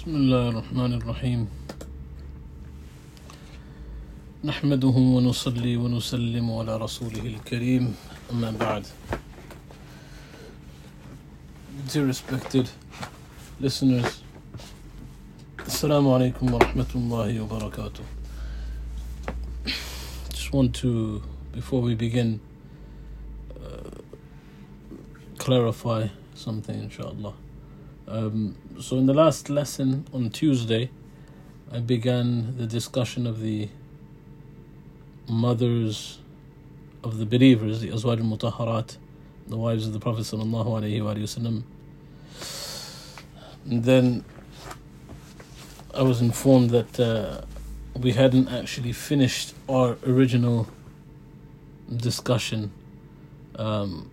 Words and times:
بسم 0.00 0.16
الله 0.16 0.48
الرحمن 0.48 0.92
الرحيم. 0.94 1.40
نحمده 4.44 4.96
ونصلي 4.96 5.76
ونسلم 5.76 6.46
على 6.50 6.76
رسوله 6.76 7.20
الكريم. 7.20 7.94
أما 8.32 8.50
بعد. 8.50 8.84
Dear 11.92 12.08
respected 12.08 12.66
listeners 13.60 14.24
السلام 15.66 16.08
عليكم 16.08 16.54
ورحمة 16.54 16.90
الله 16.94 17.40
وبركاته. 17.40 18.04
Just 20.32 20.52
want 20.54 20.72
to, 20.80 21.20
before 21.52 21.82
we 21.82 21.94
begin 21.94 22.40
uh, 23.52 24.00
clarify 25.36 26.08
something 26.34 26.88
إن 26.88 26.90
um, 28.10 28.56
so, 28.80 28.96
in 28.98 29.06
the 29.06 29.14
last 29.14 29.48
lesson 29.48 30.06
on 30.12 30.30
Tuesday, 30.30 30.90
I 31.72 31.78
began 31.78 32.56
the 32.56 32.66
discussion 32.66 33.26
of 33.26 33.40
the 33.40 33.68
mothers 35.28 36.18
of 37.04 37.18
the 37.18 37.26
believers, 37.26 37.80
the 37.80 37.88
Azwaj 37.88 38.18
al 38.18 38.24
Mutaharat, 38.36 38.96
the 39.46 39.56
wives 39.56 39.86
of 39.86 39.92
the 39.92 40.00
Prophet. 40.00 40.22
ﷺ. 40.22 41.62
And 43.66 43.84
then 43.84 44.24
I 45.94 46.02
was 46.02 46.20
informed 46.20 46.70
that 46.70 46.98
uh, 46.98 47.42
we 47.94 48.12
hadn't 48.12 48.48
actually 48.48 48.92
finished 48.92 49.54
our 49.68 49.96
original 50.04 50.68
discussion. 51.96 52.72
Um, 53.56 54.09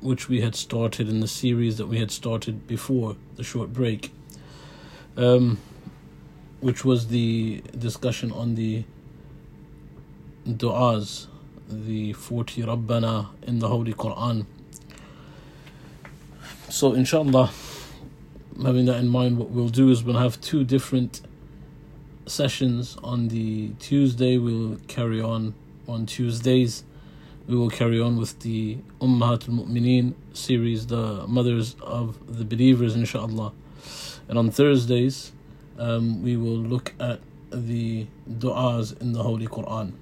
which 0.00 0.28
we 0.28 0.40
had 0.40 0.54
started 0.54 1.08
in 1.08 1.20
the 1.20 1.28
series 1.28 1.76
that 1.78 1.86
we 1.86 1.98
had 1.98 2.10
started 2.10 2.66
before 2.66 3.16
the 3.36 3.44
short 3.44 3.72
break, 3.72 4.12
um, 5.16 5.58
which 6.60 6.84
was 6.84 7.08
the 7.08 7.62
discussion 7.78 8.32
on 8.32 8.54
the 8.54 8.84
du'as, 10.46 11.26
the 11.68 12.12
40 12.14 12.62
Rabbana 12.62 13.28
in 13.42 13.58
the 13.58 13.68
Holy 13.68 13.92
Quran. 13.92 14.46
So, 16.68 16.94
inshallah, 16.94 17.50
having 18.62 18.86
that 18.86 18.96
in 18.96 19.08
mind, 19.08 19.38
what 19.38 19.50
we'll 19.50 19.68
do 19.68 19.90
is 19.90 20.02
we'll 20.02 20.18
have 20.18 20.40
two 20.40 20.64
different 20.64 21.20
sessions 22.26 22.96
on 23.02 23.28
the 23.28 23.70
Tuesday. 23.80 24.38
We'll 24.38 24.78
carry 24.88 25.20
on 25.20 25.54
on 25.88 26.06
Tuesdays 26.06 26.84
we 27.50 27.56
will 27.56 27.68
carry 27.68 28.00
on 28.00 28.16
with 28.16 28.38
the 28.40 28.78
Ummahat 29.00 29.48
al 29.48 29.54
Mu'mineen 29.56 30.14
series, 30.32 30.86
the 30.86 31.26
mothers 31.26 31.74
of 31.82 32.38
the 32.38 32.44
believers, 32.44 32.94
inshallah. 32.94 33.52
And 34.28 34.38
on 34.38 34.52
Thursdays, 34.52 35.32
um, 35.76 36.22
we 36.22 36.36
will 36.36 36.56
look 36.56 36.94
at 37.00 37.18
the 37.50 38.06
du'as 38.30 39.00
in 39.00 39.12
the 39.14 39.24
Holy 39.24 39.48
Quran. 39.48 39.94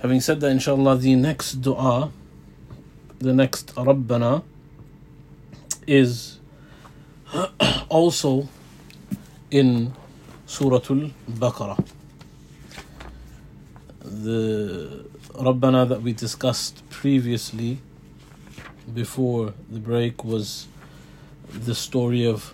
Having 0.00 0.20
said 0.20 0.40
that, 0.40 0.48
inshallah, 0.48 0.98
the 0.98 1.14
next 1.14 1.62
du'a, 1.62 2.12
the 3.18 3.32
next 3.32 3.74
Rabbana, 3.74 4.42
is 5.86 6.38
also 7.88 8.46
in 9.50 9.94
Suratul 10.46 11.12
Baqarah 11.30 11.82
The 14.13 15.05
Rabbana 15.33 15.87
that 15.89 16.01
we 16.01 16.13
discussed 16.13 16.87
previously 16.89 17.79
before 18.93 19.53
the 19.69 19.79
break 19.79 20.23
was 20.23 20.67
the 21.51 21.75
story 21.75 22.25
of 22.25 22.53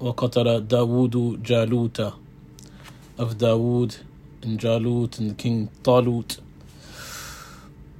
وقتل 0.00 0.68
داود 0.68 1.42
جالوت 1.42 2.12
of 3.18 3.38
Dawood 3.38 3.98
and 4.42 4.58
Jalut 4.58 5.18
and 5.18 5.36
King 5.38 5.70
Talut. 5.82 6.38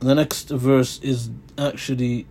The 0.01 0.15
next 0.15 0.51
verse 0.51 0.99
is 1.03 1.31
actually 1.57 2.27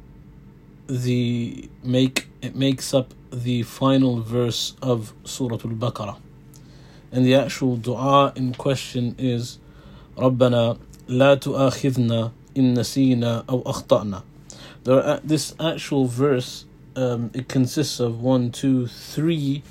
the 0.87 1.69
make 1.83 2.27
it 2.41 2.55
makes 2.55 2.93
up 2.93 3.13
the 3.31 3.63
final 3.63 4.21
verse 4.21 4.75
of 4.81 5.13
Surah 5.23 5.55
Al-Baqarah. 5.55 6.17
And 7.11 7.25
the 7.25 7.35
actual 7.35 7.77
dua 7.77 8.33
in 8.35 8.53
question 8.53 9.15
is 9.17 9.59
ربنا 10.17 10.77
لا 11.07 11.35
تؤاخذنا 11.35 12.31
إن 12.57 12.79
نسينا 12.79 13.43
أو 13.49 13.63
أخطأنا. 13.65 14.21
There 14.83 15.19
this 15.23 15.55
actual 15.59 16.05
verse 16.05 16.65
um, 16.95 17.31
it 17.33 17.47
consists 17.47 17.99
of 17.99 18.21
one, 18.21 18.51
two, 18.51 18.87
three 18.87 19.63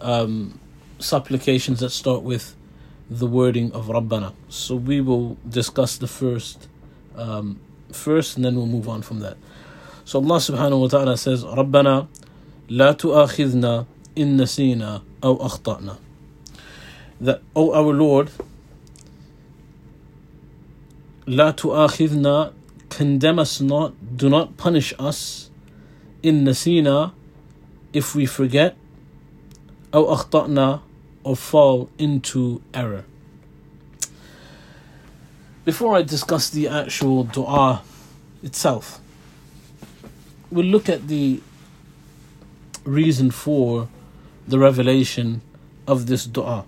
um, 0.00 0.58
supplications 0.98 1.80
that 1.80 1.90
start 1.90 2.22
with 2.22 2.54
the 3.10 3.26
wording 3.26 3.72
of 3.72 3.86
Rabbana. 3.86 4.32
So 4.48 4.76
we 4.76 5.00
will 5.00 5.36
discuss 5.48 5.96
the 5.96 6.06
first 6.06 6.68
um, 7.16 7.60
first, 7.92 8.36
and 8.36 8.44
then 8.44 8.56
we'll 8.56 8.66
move 8.66 8.88
on 8.88 9.02
from 9.02 9.20
that. 9.20 9.36
So 10.04 10.18
Allah 10.18 10.36
Subhanahu 10.36 10.80
wa 10.80 10.88
Taala 10.88 11.18
says, 11.18 11.44
"Rabbana 11.44 12.08
لا 12.68 12.92
تؤاخذنا 12.92 13.86
إن 14.16 14.36
نسينا 14.40 15.02
أو 15.22 15.36
أخطأنا." 15.36 15.96
That, 17.20 17.40
O 17.54 17.72
our 17.72 17.92
Lord, 17.92 18.30
لا 21.26 21.50
تؤاخذنا 21.50 22.52
condemn 22.90 23.38
us 23.38 23.60
not 23.60 23.92
do 24.16 24.28
not 24.28 24.56
punish 24.56 24.92
us 24.98 25.50
in 26.22 26.44
nasina 26.44 27.12
if 27.92 28.14
we 28.14 28.26
forget 28.26 28.76
أو 29.94 30.12
أخطأنا 30.12 30.80
or 31.24 31.36
fall 31.36 31.88
into 31.98 32.60
error 32.74 33.04
before 35.64 35.94
I 35.96 36.02
discuss 36.02 36.50
the 36.50 36.66
actual 36.66 37.24
dua 37.24 37.82
itself 38.42 39.00
we'll 40.50 40.66
look 40.66 40.88
at 40.88 41.06
the 41.08 41.40
reason 42.84 43.30
for 43.30 43.88
the 44.48 44.58
revelation 44.58 45.40
of 45.86 46.06
this 46.06 46.26
dua 46.26 46.64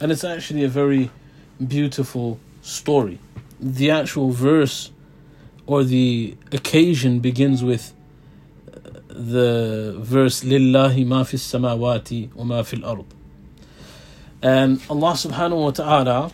and 0.00 0.12
it's 0.12 0.24
actually 0.24 0.62
a 0.62 0.68
very 0.68 1.10
beautiful 1.66 2.38
story 2.60 3.18
the 3.60 3.90
actual 3.90 4.30
verse 4.30 4.90
or 5.66 5.84
the 5.84 6.36
occasion 6.52 7.20
begins 7.20 7.62
with 7.64 7.92
the 9.08 9.94
verse 9.98 10.42
lillahi 10.44 11.06
ma 11.06 11.22
fi 11.24 11.36
samawati 11.36 12.34
wa 12.34 12.44
ma 12.44 12.62
fil 12.62 12.84
ard 12.84 13.04
and 14.42 14.80
Allah 14.90 15.12
subhanahu 15.12 15.64
wa 15.64 15.70
ta'ala 15.70 16.30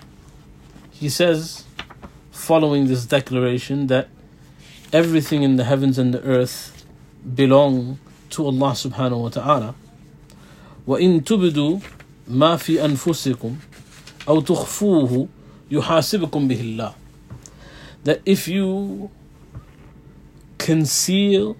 he 0.90 1.08
says 1.08 1.64
following 2.30 2.86
this 2.86 3.04
declaration 3.06 3.86
that 3.88 4.08
everything 4.92 5.42
in 5.42 5.56
the 5.56 5.64
heavens 5.64 5.98
and 5.98 6.12
the 6.14 6.22
earth 6.22 6.84
belong 7.34 7.98
to 8.30 8.46
Allah 8.46 8.72
subhanahu 8.72 9.22
wa 9.22 9.28
ta'ala 9.28 9.74
وإن 10.86 11.24
تبدوا 11.24 11.78
ما 12.28 12.56
في 12.56 12.84
أنفسكم 12.84 13.56
أو 14.28 14.40
تخفوه 14.40 15.28
يحاسبكم 15.70 16.48
به 16.48 16.60
الله 16.60 16.94
that 18.04 18.20
if 18.24 18.48
you 18.48 19.10
conceal 20.58 21.56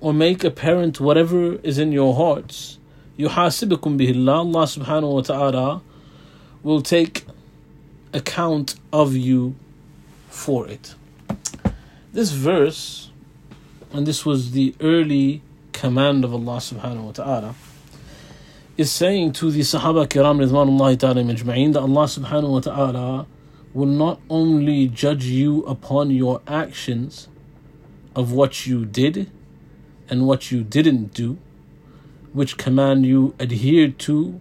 or 0.00 0.12
make 0.12 0.44
apparent 0.44 1.00
whatever 1.00 1.54
is 1.62 1.78
in 1.78 1.92
your 1.92 2.14
hearts, 2.14 2.78
يحاسبكم 3.18 3.96
به 3.96 4.14
الله, 4.14 4.54
Allah 4.54 4.66
subhanahu 4.66 5.14
wa 5.14 5.20
ta'ala 5.22 5.82
will 6.62 6.82
take 6.82 7.24
account 8.12 8.74
of 8.92 9.16
you 9.16 9.54
for 10.28 10.68
it. 10.68 10.94
This 12.12 12.30
verse, 12.30 13.10
and 13.92 14.06
this 14.06 14.24
was 14.26 14.52
the 14.52 14.74
early 14.80 15.42
command 15.72 16.24
of 16.24 16.32
Allah 16.32 16.56
subhanahu 16.58 17.04
wa 17.04 17.12
ta'ala, 17.12 17.54
is 18.76 18.92
saying 18.92 19.32
to 19.32 19.50
the 19.50 19.60
Sahaba 19.60 20.06
Kiram 20.06 20.44
Ridwanullahi 20.44 20.98
ta'ala 20.98 21.22
majma'een 21.22 21.72
that 21.72 21.80
Allah 21.80 22.04
subhanahu 22.04 22.50
wa 22.50 22.60
ta'ala 22.60 23.26
will 23.73 23.87
not 23.87 24.19
only 24.29 24.87
judge 24.87 25.25
you 25.25 25.63
upon 25.63 26.11
your 26.11 26.41
actions 26.47 27.27
of 28.15 28.31
what 28.31 28.65
you 28.65 28.85
did 28.85 29.31
and 30.09 30.27
what 30.27 30.51
you 30.51 30.63
didn't 30.63 31.13
do, 31.13 31.37
which 32.33 32.57
command 32.57 33.05
you 33.05 33.33
adhered 33.39 33.97
to, 33.99 34.39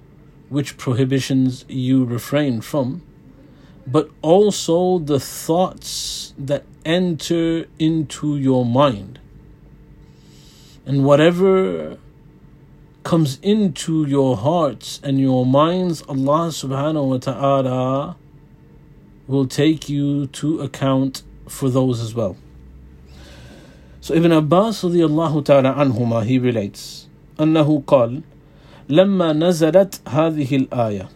which 0.49 0.77
prohibitions 0.77 1.65
you 1.69 2.05
refrained 2.05 2.65
from, 2.65 3.03
but 3.87 4.11
also 4.23 4.99
the 4.99 5.21
thoughts 5.21 6.35
that 6.39 6.65
enter 6.85 7.67
into 7.79 8.37
your 8.37 8.65
mind. 8.65 9.19
And 10.85 11.05
whatever 11.05 11.99
comes 13.05 13.39
into 13.43 14.05
your 14.07 14.37
hearts 14.37 15.01
and 15.03 15.21
your 15.21 15.47
minds, 15.47 16.03
Allah 16.03 16.49
subhanahu 16.49 17.09
wa 17.11 17.19
ta'ala 17.19 18.17
will 19.30 19.48
take 19.48 19.90
you 19.90 20.28
to 20.28 20.62
account 20.62 21.24
for 21.48 21.70
those 21.70 22.02
as 22.02 22.14
well. 22.14 22.38
So 24.02 24.14
Ibn 24.14 24.32
Abbas 24.32 24.84
radiallahu 24.84 25.44
ta'ala 25.46 25.74
anhuma, 25.74 26.24
he 26.26 26.38
relates, 26.40 27.08
أنه 27.40 27.84
قال 27.88 28.22
لما 28.90 29.34
نزلت 29.34 30.02
هذه 30.08 30.56
الآية 30.68 31.08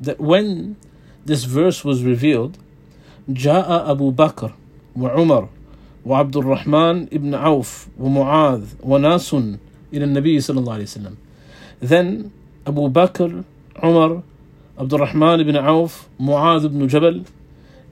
that 0.00 0.20
when 0.20 0.76
this 1.24 1.44
verse 1.44 1.84
was 1.84 2.02
revealed 2.04 2.58
جاء 3.28 3.90
أبو 3.90 4.10
بكر 4.10 4.52
وعمر 4.96 5.48
وعبد 6.06 6.36
الرحمن 6.36 7.02
ابن 7.12 7.34
عوف 7.34 7.86
ومعاذ 7.98 8.62
وناس 8.82 9.34
إلى 9.92 10.04
النبي 10.04 10.40
صلى 10.40 10.60
الله 10.60 10.72
عليه 10.72 10.82
وسلم 10.84 11.16
then 11.80 12.30
Abu 12.66 12.88
Bakr, 12.88 13.44
Umar, 13.82 14.22
Abdul 14.78 14.98
Rahman 14.98 15.40
ibn 15.40 15.56
Auf, 15.56 16.08
Mu'adh 16.20 16.64
ibn 16.64 16.88
Jabal, 16.88 17.24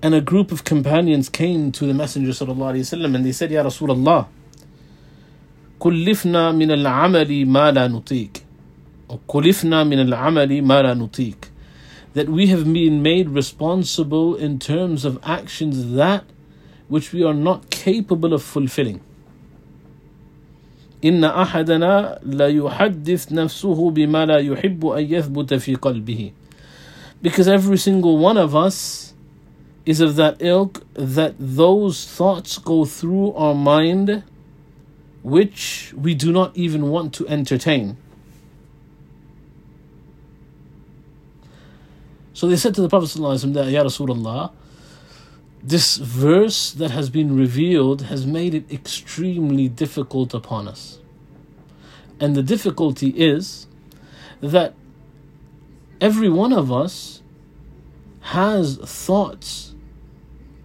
and 0.02 0.14
a 0.14 0.20
group 0.20 0.50
of 0.50 0.64
companions 0.64 1.28
came 1.28 1.70
to 1.72 1.86
the 1.86 1.94
Messenger 1.94 2.32
sallallahu 2.32 2.74
alaihi 2.74 2.80
wasallam 2.80 3.14
and 3.14 3.24
they 3.24 3.32
said, 3.32 3.50
Ya 3.50 3.62
Rasulullah, 3.62 4.26
كلفنا 5.82 6.52
من 6.52 6.70
العمل 6.70 7.46
ما 7.46 7.70
لا 7.70 7.88
نطيق 7.88 8.30
كلفنا 9.26 9.84
من 9.84 10.00
العمل 10.00 10.62
ما 10.62 10.82
لا 10.82 10.94
نطيق 10.94 11.36
that 12.14 12.28
we 12.28 12.46
have 12.46 12.72
been 12.72 13.02
made 13.02 13.28
responsible 13.28 14.36
in 14.36 14.58
terms 14.60 15.04
of 15.04 15.18
actions 15.24 15.94
that 15.94 16.22
which 16.88 17.12
we 17.12 17.24
are 17.24 17.34
not 17.34 17.68
capable 17.70 18.32
of 18.32 18.42
fulfilling 18.44 19.00
إن 21.04 21.24
أحدنا 21.24 22.20
لا 22.22 22.48
يحدث 22.48 23.32
نفسه 23.32 23.90
بما 23.90 24.26
لا 24.26 24.38
يحب 24.38 24.86
أن 24.86 25.04
يثبت 25.04 25.54
في 25.54 25.74
قلبه 25.74 26.32
because 27.21 27.47
every 27.47 27.77
single 27.77 28.17
one 28.17 28.37
of 28.37 28.55
us 28.55 29.13
is 29.85 30.01
of 30.01 30.15
that 30.17 30.41
ilk 30.41 30.83
that 30.93 31.35
those 31.39 32.05
thoughts 32.05 32.57
go 32.57 32.85
through 32.85 33.33
our 33.33 33.55
mind 33.55 34.23
which 35.23 35.93
we 35.95 36.13
do 36.13 36.31
not 36.31 36.55
even 36.55 36.89
want 36.89 37.13
to 37.13 37.27
entertain. 37.27 37.97
So 42.33 42.47
they 42.47 42.55
said 42.55 42.75
to 42.75 42.81
the 42.81 42.89
Prophet 42.89 43.09
that, 43.15 43.67
Ya 43.71 43.83
Rasulullah, 43.83 44.51
this 45.63 45.97
verse 45.97 46.71
that 46.71 46.91
has 46.91 47.09
been 47.09 47.35
revealed 47.35 48.03
has 48.03 48.25
made 48.25 48.53
it 48.53 48.71
extremely 48.71 49.67
difficult 49.67 50.33
upon 50.33 50.67
us. 50.67 50.99
And 52.19 52.35
the 52.35 52.43
difficulty 52.43 53.09
is 53.09 53.67
that 54.39 54.75
every 56.00 56.28
one 56.28 56.52
of 56.52 56.70
us 56.72 57.22
has 58.20 58.76
thoughts 58.76 59.74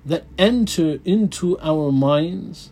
that 0.06 0.26
enter 0.38 1.00
into 1.04 1.60
our 1.60 1.92
minds 1.92 2.72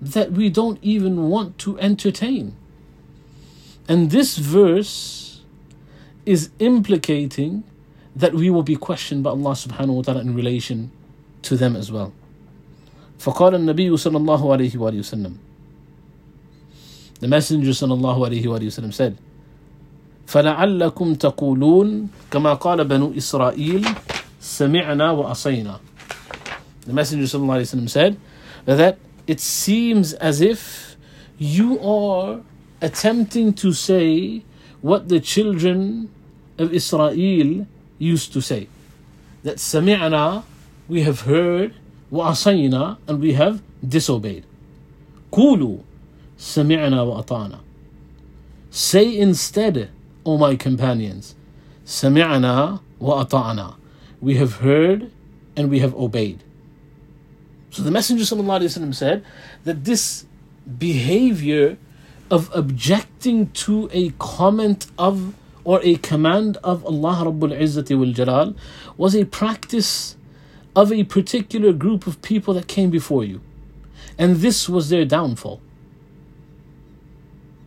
that 0.00 0.32
we 0.32 0.50
don't 0.50 0.78
even 0.82 1.28
want 1.28 1.58
to 1.58 1.78
entertain. 1.78 2.54
And 3.88 4.10
this 4.10 4.36
verse 4.36 5.42
is 6.26 6.50
implicating 6.58 7.64
that 8.14 8.34
we 8.34 8.50
will 8.50 8.62
be 8.62 8.76
questioned 8.76 9.22
by 9.22 9.30
Allah 9.30 9.52
subhanahu 9.52 9.94
wa 9.96 10.02
ta'ala 10.02 10.20
in 10.20 10.34
relation 10.34 10.90
to 11.42 11.56
them 11.56 11.76
as 11.76 11.92
well. 11.92 12.12
فقال 13.18 13.54
النبي 13.54 13.90
صلى 13.96 14.16
الله 14.16 14.42
عليه 14.42 14.76
وآله 14.76 14.98
وسلم 15.00 15.38
The 17.20 17.28
Messenger 17.28 17.70
صلى 17.70 17.94
الله 17.94 18.26
عليه 18.28 18.44
وآله 18.46 18.66
وسلم 18.66 18.92
said 18.92 19.16
فلعلكم 20.30 21.14
تقولون 21.14 22.08
كما 22.30 22.54
قال 22.54 22.84
بنو 22.84 23.12
إسرائيل 23.16 23.86
سمعنا 24.40 25.10
وأصينا 25.10 25.80
The 26.86 26.92
Messenger 26.92 27.26
صلى 27.26 27.42
الله 27.42 27.54
عليه 27.54 27.62
وسلم 27.62 27.88
said 27.88 28.16
that 28.66 28.98
it 29.26 29.40
seems 29.40 30.12
as 30.14 30.40
if 30.40 30.96
you 31.38 31.78
are 31.80 32.40
attempting 32.80 33.52
to 33.52 33.72
say 33.72 34.42
what 34.80 35.08
the 35.08 35.20
children 35.20 36.08
of 36.58 36.72
Israel 36.72 37.66
used 37.98 38.32
to 38.32 38.40
say. 38.40 38.68
That 39.42 39.56
sami'na, 39.56 40.44
we 40.88 41.02
have 41.02 41.22
heard, 41.22 41.74
وَعَصَيْنَا, 42.12 42.98
and 43.08 43.20
we 43.20 43.32
have 43.34 43.62
disobeyed. 43.86 44.44
Kulu, 45.32 45.80
sami'na 46.38 47.06
wa 47.06 47.22
ata'na. 47.22 47.58
Say 48.70 49.16
instead, 49.18 49.90
O 50.25 50.37
my 50.37 50.55
companions, 50.55 51.35
sami'na 51.85 52.81
wa 52.99 53.25
ata'na. 53.25 53.75
We 54.19 54.35
have 54.35 54.57
heard 54.57 55.11
and 55.55 55.69
we 55.69 55.79
have 55.79 55.95
obeyed. 55.95 56.43
So 57.71 57.81
the 57.81 57.91
Messenger 57.91 58.25
said 58.93 59.23
that 59.63 59.85
this 59.85 60.25
behavior 60.77 61.77
of 62.29 62.49
objecting 62.53 63.49
to 63.51 63.89
a 63.91 64.11
comment 64.19 64.87
of 64.97 65.33
or 65.63 65.79
a 65.83 65.95
command 65.97 66.57
of 66.63 66.85
Allah 66.85 67.25
Rabbul 67.25 67.57
Izzati 67.57 67.97
wal 67.97 68.13
Jalal 68.13 68.55
was 68.97 69.15
a 69.15 69.25
practice 69.25 70.15
of 70.75 70.91
a 70.91 71.03
particular 71.03 71.73
group 71.73 72.07
of 72.07 72.21
people 72.21 72.53
that 72.55 72.67
came 72.67 72.89
before 72.89 73.23
you. 73.23 73.41
And 74.17 74.37
this 74.37 74.67
was 74.67 74.89
their 74.89 75.05
downfall. 75.05 75.61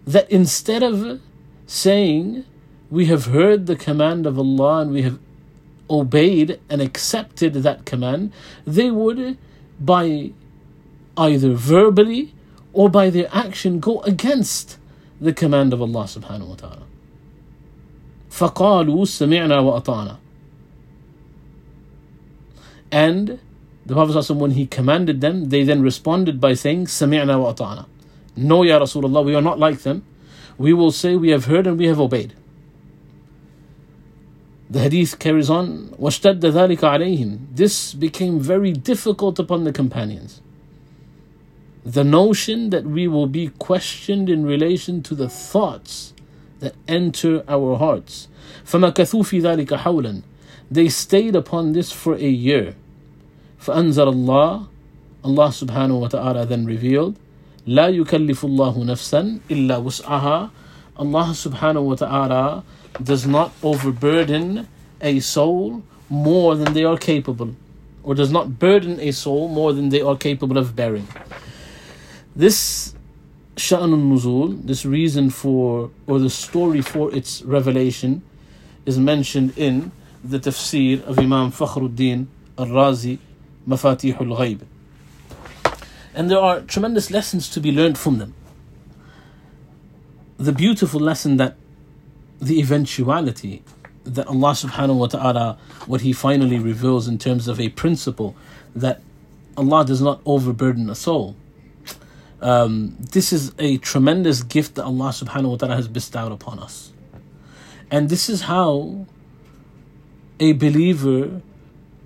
That 0.06 0.30
instead 0.30 0.82
of 0.82 1.20
saying, 1.67 2.45
We 2.89 3.05
have 3.05 3.25
heard 3.25 3.65
the 3.65 3.75
command 3.75 4.25
of 4.25 4.37
Allah 4.37 4.81
and 4.81 4.91
we 4.91 5.03
have 5.03 5.19
obeyed 5.89 6.59
and 6.69 6.81
accepted 6.81 7.53
that 7.53 7.85
command, 7.85 8.31
they 8.65 8.91
would 8.91 9.37
by 9.79 10.31
either 11.17 11.53
verbally 11.53 12.33
or 12.73 12.89
by 12.89 13.09
their 13.09 13.27
action 13.33 13.79
go 13.79 14.01
against 14.01 14.77
the 15.19 15.33
command 15.33 15.73
of 15.73 15.81
Allah 15.81 16.03
subhanahu 16.03 16.47
wa 16.47 16.55
ta'ala. 16.55 16.83
فَقَالُوا 18.29 19.03
سَمِعْنَا 19.03 19.83
وَأَطَعْنَا 19.83 20.17
And 22.91 23.39
the 23.85 23.93
Prophet 23.93 24.33
when 24.35 24.51
he 24.51 24.67
commanded 24.67 25.19
them, 25.19 25.49
they 25.49 25.63
then 25.63 25.81
responded 25.81 26.39
by 26.39 26.53
saying, 26.53 26.85
سَمِعْنَا 26.85 27.55
وَأَطَعْنَا 27.55 27.85
No, 28.37 28.63
Ya 28.63 28.79
Rasulullah, 28.79 29.25
we 29.25 29.35
are 29.35 29.41
not 29.41 29.59
like 29.59 29.79
them. 29.79 30.05
We 30.57 30.73
will 30.73 30.91
say 30.91 31.15
we 31.15 31.29
have 31.29 31.45
heard 31.45 31.67
and 31.67 31.77
we 31.77 31.87
have 31.87 31.99
obeyed. 31.99 32.33
The 34.69 34.81
hadith 34.81 35.17
carries 35.17 35.49
on, 35.49 35.95
وَاشْتَدَّ 35.99 36.41
ذَلِكَ 36.41 36.77
عَلَيْهِمْ 36.77 37.55
This 37.55 37.93
became 37.95 38.39
very 38.39 38.71
difficult 38.71 39.39
upon 39.39 39.63
the 39.63 39.73
companions. 39.73 40.41
The 41.83 42.03
notion 42.03 42.69
that 42.69 42.83
we 42.83 43.07
will 43.07 43.25
be 43.25 43.47
questioned 43.57 44.29
in 44.29 44.45
relation 44.45 45.01
to 45.03 45.15
the 45.15 45.29
thoughts 45.29 46.13
that 46.59 46.75
enter 46.87 47.43
our 47.47 47.77
hearts. 47.77 48.27
فَمَكَثُوا 48.63 49.23
فِي 49.23 49.41
ذَلِكَ 49.41 49.75
حَوْلًا 49.75 50.21
They 50.69 50.89
stayed 50.89 51.35
upon 51.35 51.73
this 51.73 51.91
for 51.91 52.13
a 52.13 52.29
year. 52.29 52.75
فَأَنزَلَ 53.59 54.13
اللَّهُ 54.13 54.67
Allah 55.23 55.47
subhanahu 55.49 56.01
wa 56.01 56.07
ta'ala 56.07 56.45
then 56.45 56.65
revealed, 56.65 57.17
لا 57.67 57.87
يكلف 57.87 58.45
الله 58.45 58.83
نفسا 58.83 59.39
إلا 59.51 59.77
وسعها 59.77 60.49
Allah 60.99 61.31
subhanahu 61.31 61.83
wa 61.83 61.95
ta'ala 61.95 62.63
does 63.01 63.25
not 63.25 63.53
overburden 63.63 64.67
a 64.99 65.21
soul 65.21 65.81
more 66.09 66.57
than 66.57 66.73
they 66.73 66.83
are 66.83 66.97
capable, 66.97 67.55
or 68.03 68.13
does 68.15 68.31
not 68.31 68.59
burden 68.59 68.99
a 68.99 69.11
soul 69.11 69.47
more 69.47 69.71
than 69.71 69.89
they 69.89 70.01
are 70.01 70.17
capable 70.17 70.57
of 70.57 70.75
bearing. 70.75 71.07
This 72.35 72.93
Sha'nun 73.55 74.11
Nuzul, 74.11 74.65
this 74.65 74.85
reason 74.85 75.29
for, 75.29 75.89
or 76.05 76.19
the 76.19 76.29
story 76.29 76.81
for 76.81 77.15
its 77.15 77.43
revelation, 77.43 78.21
is 78.85 78.99
mentioned 78.99 79.57
in 79.57 79.93
the 80.23 80.39
tafsir 80.39 81.01
of 81.03 81.17
Imam 81.17 81.51
Fakhruddin 81.51 82.27
al 82.57 82.65
Razi, 82.67 83.19
Mafatih 83.65 84.19
al 84.19 84.35
Ghaib. 84.37 84.61
And 86.14 86.30
there 86.30 86.38
are 86.38 86.60
tremendous 86.60 87.10
lessons 87.10 87.48
to 87.50 87.60
be 87.60 87.72
learned 87.72 87.98
from 87.98 88.18
them. 88.18 88.34
The 90.36 90.52
beautiful 90.52 91.00
lesson 91.00 91.36
that 91.38 91.56
the 92.40 92.58
eventuality 92.60 93.62
that 94.04 94.26
Allah 94.26 94.50
subhanahu 94.50 94.96
wa 94.96 95.06
ta'ala, 95.06 95.58
what 95.86 96.02
He 96.02 96.12
finally 96.12 96.58
reveals 96.58 97.08
in 97.08 97.18
terms 97.18 97.48
of 97.48 97.58
a 97.58 97.70
principle 97.70 98.36
that 98.74 99.00
Allah 99.56 99.84
does 99.84 100.00
not 100.00 100.20
overburden 100.26 100.90
a 100.90 100.94
soul. 100.94 101.36
Um, 102.40 102.96
this 102.98 103.32
is 103.32 103.52
a 103.58 103.78
tremendous 103.78 104.42
gift 104.42 104.74
that 104.74 104.84
Allah 104.84 105.08
subhanahu 105.08 105.50
wa 105.50 105.56
ta'ala 105.56 105.76
has 105.76 105.88
bestowed 105.88 106.32
upon 106.32 106.58
us. 106.58 106.92
And 107.90 108.08
this 108.08 108.28
is 108.28 108.42
how 108.42 109.06
a 110.38 110.52
believer 110.52 111.40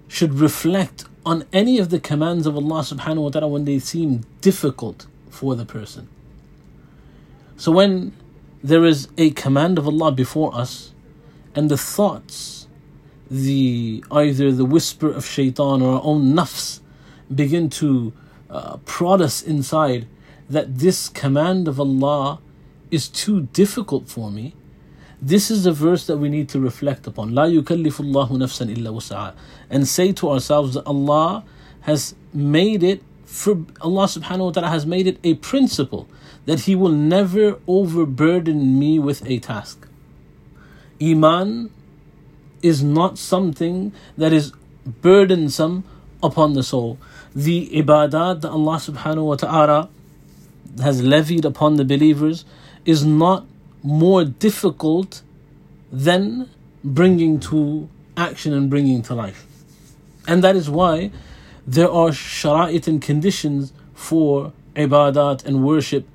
should 0.06 0.34
reflect 0.34 1.04
on 1.24 1.44
any 1.52 1.78
of 1.78 1.90
the 1.90 2.00
commands 2.00 2.46
of 2.46 2.56
Allah 2.56 2.80
subhanahu 2.82 3.22
wa 3.24 3.28
ta'ala 3.30 3.48
when 3.48 3.64
they 3.64 3.78
seem 3.78 4.24
difficult 4.40 5.06
for 5.30 5.54
the 5.54 5.64
person. 5.64 6.08
So 7.56 7.72
when 7.72 8.12
there 8.62 8.84
is 8.84 9.08
a 9.18 9.30
command 9.30 9.78
of 9.78 9.86
Allah 9.86 10.12
before 10.12 10.54
us, 10.54 10.92
and 11.54 11.70
the 11.70 11.76
thoughts, 11.76 12.68
the 13.30 14.04
either 14.10 14.52
the 14.52 14.64
whisper 14.64 15.10
of 15.10 15.26
shaitan 15.26 15.82
or 15.82 15.96
our 15.96 16.02
own 16.04 16.32
nafs 16.34 16.80
begin 17.34 17.68
to 17.68 18.12
uh, 18.48 18.76
prod 18.84 19.20
us 19.20 19.42
inside 19.42 20.06
that 20.48 20.78
this 20.78 21.08
command 21.08 21.68
of 21.68 21.78
Allah 21.78 22.40
is 22.90 23.08
too 23.08 23.48
difficult 23.52 24.08
for 24.08 24.30
me, 24.30 24.54
This 25.21 25.49
is 25.49 25.63
the 25.63 25.71
verse 25.71 26.05
that 26.07 26.17
we 26.17 26.29
need 26.29 26.49
to 26.49 26.59
reflect 26.59 27.07
upon. 27.07 27.31
لا 27.31 27.45
يكلف 27.45 28.01
الله 28.01 28.31
نفسا 28.31 28.75
إلا 28.75 28.89
وسعها. 28.89 29.33
And 29.69 29.87
say 29.87 30.11
to 30.13 30.29
ourselves 30.29 30.73
that 30.73 30.85
Allah 30.85 31.43
has 31.81 32.15
made 32.33 32.83
it 32.83 33.01
for 33.25 33.65
Allah 33.81 34.05
subhanahu 34.05 34.45
wa 34.45 34.51
ta'ala 34.51 34.69
has 34.69 34.85
made 34.85 35.07
it 35.07 35.17
a 35.23 35.33
principle 35.35 36.07
that 36.45 36.61
He 36.61 36.75
will 36.75 36.91
never 36.91 37.57
overburden 37.67 38.77
me 38.77 38.99
with 38.99 39.25
a 39.25 39.39
task. 39.39 39.87
Iman 41.01 41.71
is 42.61 42.83
not 42.83 43.17
something 43.17 43.91
that 44.17 44.33
is 44.33 44.53
burdensome 44.85 45.83
upon 46.21 46.53
the 46.53 46.63
soul. 46.63 46.97
The 47.33 47.69
ibadah 47.69 48.41
that 48.41 48.49
Allah 48.49 48.77
subhanahu 48.77 49.25
wa 49.25 49.35
ta'ala 49.35 49.89
has 50.81 51.01
levied 51.01 51.45
upon 51.45 51.77
the 51.77 51.85
believers 51.85 52.45
is 52.85 53.05
not 53.05 53.45
more 53.82 54.24
difficult 54.24 55.22
than 55.92 56.48
bringing 56.84 57.40
to 57.40 57.88
action 58.16 58.52
and 58.52 58.68
bringing 58.68 59.02
to 59.02 59.14
life. 59.14 59.46
And 60.26 60.44
that 60.44 60.56
is 60.56 60.68
why 60.68 61.10
there 61.66 61.90
are 61.90 62.08
shara'it 62.08 62.86
and 62.86 63.00
conditions 63.00 63.72
for 63.94 64.52
ibadat 64.74 65.44
and 65.44 65.64
worship 65.64 66.06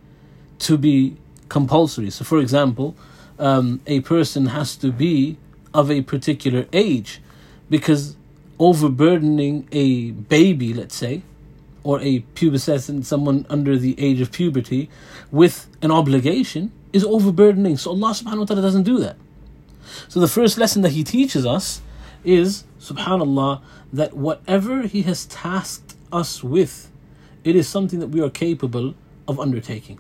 to 0.60 0.77
be 0.77 1.17
compulsory. 1.50 2.10
So, 2.10 2.24
for 2.24 2.39
example, 2.39 2.96
um, 3.39 3.82
a 3.88 4.01
person 4.01 4.48
has 4.48 4.75
to 4.77 4.91
be 4.91 5.38
of 5.74 5.89
a 5.91 6.01
particular 6.01 6.67
age 6.72 7.22
because 7.70 8.15
overburdening 8.60 9.67
a 9.72 10.12
baby, 10.12 10.74
let's 10.74 10.96
say, 10.96 11.24
or 11.84 12.00
a 12.01 12.22
pubescent, 12.36 13.03
someone 13.03 13.46
under 13.50 13.77
the 13.77 14.00
age 14.00 14.22
of 14.22 14.32
puberty, 14.32 14.89
with 15.32 15.67
an 15.82 15.91
obligation 15.91 16.72
is 16.93 17.03
overburdening. 17.03 17.75
So 17.77 17.91
Allah 17.91 18.12
subhanahu 18.12 18.39
wa 18.39 18.45
ta'ala 18.45 18.62
doesn't 18.62 18.83
do 18.83 19.00
that. 19.00 19.17
So 20.07 20.19
the 20.19 20.27
first 20.27 20.57
lesson 20.57 20.83
that 20.83 20.91
He 20.91 21.03
teaches 21.03 21.45
us 21.45 21.81
is, 22.23 22.63
subhanAllah, 22.79 23.62
that 23.91 24.15
whatever 24.15 24.83
He 24.83 25.01
has 25.01 25.25
tasked 25.25 25.95
us 26.12 26.43
with, 26.43 26.89
it 27.43 27.55
is 27.55 27.67
something 27.67 28.00
that 28.00 28.07
we 28.07 28.21
are 28.21 28.29
capable 28.29 28.93
of 29.27 29.39
undertaking. 29.39 30.00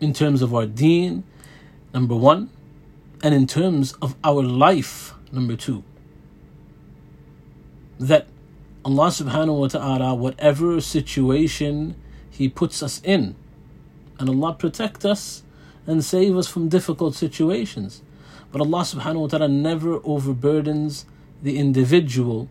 In 0.00 0.12
terms 0.12 0.40
of 0.40 0.54
our 0.54 0.66
deen, 0.66 1.24
number 1.92 2.14
one, 2.14 2.50
and 3.22 3.34
in 3.34 3.46
terms 3.46 3.92
of 4.00 4.14
our 4.22 4.42
life, 4.42 5.14
number 5.32 5.56
two. 5.56 5.82
That 7.98 8.26
Allah 8.84 9.08
subhanahu 9.08 9.58
wa 9.58 9.68
ta'ala, 9.68 10.14
whatever 10.14 10.80
situation 10.80 11.96
He 12.30 12.48
puts 12.48 12.82
us 12.82 13.00
in, 13.02 13.34
and 14.18 14.28
Allah 14.28 14.54
protect 14.54 15.04
us 15.04 15.42
and 15.86 16.04
save 16.04 16.36
us 16.36 16.48
from 16.48 16.68
difficult 16.68 17.14
situations. 17.14 18.02
But 18.52 18.60
Allah 18.60 18.80
subhanahu 18.80 19.20
wa 19.20 19.26
ta'ala 19.28 19.48
never 19.48 19.98
overburdens 20.00 21.04
the 21.42 21.58
individual 21.58 22.48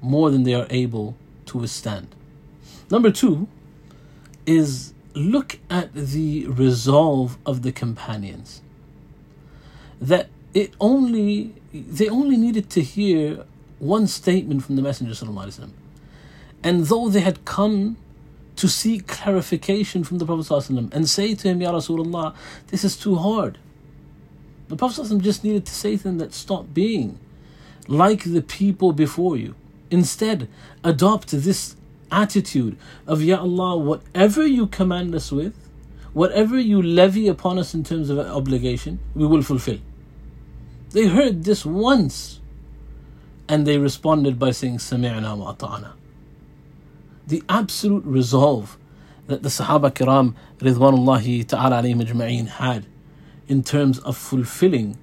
more 0.00 0.30
than 0.30 0.42
they 0.42 0.54
are 0.54 0.66
able 0.70 1.16
to 1.46 1.58
withstand. 1.58 2.08
Number 2.90 3.10
two 3.10 3.48
is 4.44 4.92
look 5.14 5.58
at 5.70 5.94
the 5.94 6.46
resolve 6.46 7.38
of 7.46 7.62
the 7.62 7.72
companions. 7.72 8.62
That 10.00 10.28
it 10.54 10.74
only 10.80 11.54
they 11.72 12.08
only 12.08 12.36
needed 12.36 12.70
to 12.70 12.82
hear 12.82 13.44
one 13.78 14.06
statement 14.06 14.64
from 14.64 14.76
the 14.76 14.82
Messenger 14.82 15.14
and 16.62 16.86
though 16.86 17.08
they 17.08 17.20
had 17.20 17.44
come 17.44 17.96
to 18.56 18.68
seek 18.68 19.06
clarification 19.06 20.02
from 20.02 20.18
the 20.18 20.26
Prophet 20.26 20.68
and 20.70 21.08
say 21.08 21.34
to 21.34 21.48
him, 21.48 21.60
Ya 21.60 21.72
Rasulullah, 21.72 22.34
this 22.68 22.84
is 22.84 22.96
too 22.96 23.16
hard. 23.16 23.58
The 24.68 24.76
Prophet 24.76 25.06
just 25.20 25.44
needed 25.44 25.66
to 25.66 25.72
say 25.72 25.96
to 25.96 26.02
them 26.02 26.18
that 26.18 26.34
stop 26.34 26.72
being 26.72 27.18
like 27.86 28.24
the 28.24 28.42
people 28.42 28.92
before 28.92 29.36
you. 29.36 29.54
Instead, 29.90 30.48
adopt 30.82 31.30
this 31.30 31.76
attitude 32.10 32.76
of, 33.06 33.22
Ya 33.22 33.38
Allah, 33.40 33.76
whatever 33.76 34.46
you 34.46 34.66
command 34.66 35.14
us 35.14 35.30
with, 35.30 35.54
whatever 36.12 36.58
you 36.58 36.82
levy 36.82 37.28
upon 37.28 37.58
us 37.58 37.74
in 37.74 37.84
terms 37.84 38.10
of 38.10 38.18
obligation, 38.18 38.98
we 39.14 39.26
will 39.26 39.42
fulfill. 39.42 39.78
They 40.90 41.08
heard 41.08 41.44
this 41.44 41.64
once 41.66 42.40
and 43.48 43.66
they 43.66 43.78
responded 43.78 44.38
by 44.38 44.50
saying, 44.50 44.78
Sami'na 44.78 45.36
wa 45.36 45.54
ata'na. 45.54 45.92
The 47.26 47.42
absolute 47.48 48.04
resolve 48.04 48.78
that 49.26 49.42
the 49.42 49.48
Sahaba 49.48 49.90
Kiram 49.90 50.34
Ridwanullahi 50.58 51.46
ta'ala 51.46 51.82
alayhim 51.82 52.48
had 52.48 52.86
in 53.48 53.62
terms 53.62 53.98
of 54.00 54.16
fulfilling 54.16 54.96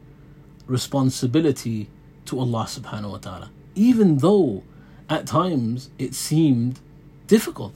responsibility 0.67 1.89
to 2.25 2.39
Allah 2.39 2.65
subhanahu 2.67 3.11
wa 3.11 3.17
ta'ala. 3.17 3.51
Even 3.75 4.17
though 4.17 4.63
at 5.09 5.27
times 5.27 5.89
it 5.99 6.15
seemed 6.15 6.79
difficult. 7.27 7.73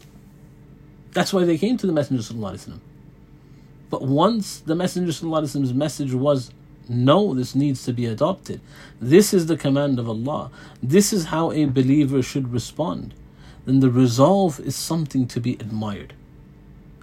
That's 1.11 1.33
why 1.33 1.43
they 1.43 1.57
came 1.57 1.77
to 1.77 1.87
the 1.87 1.93
Messenger 1.93 2.21
sallallahu 2.21 2.79
But 3.89 4.03
once 4.03 4.59
the 4.59 4.75
Messenger 4.75 5.11
sallallahu 5.11 5.73
message 5.73 6.13
was 6.13 6.51
no, 6.89 7.33
this 7.33 7.53
needs 7.53 7.83
to 7.83 7.91
be 7.91 8.05
adopted. 8.05 8.61
This 9.01 9.33
is 9.33 9.47
the 9.47 9.57
command 9.57 9.99
of 9.99 10.07
Allah. 10.07 10.51
This 10.81 11.11
is 11.11 11.25
how 11.25 11.51
a 11.51 11.65
believer 11.65 12.21
should 12.21 12.53
respond. 12.53 13.13
Then 13.67 13.81
the 13.81 13.91
resolve 13.91 14.61
is 14.61 14.77
something 14.77 15.27
to 15.27 15.41
be 15.41 15.53
admired. 15.55 16.13